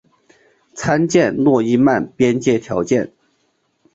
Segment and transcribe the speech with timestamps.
[0.73, 3.11] 参见诺伊曼边界条件。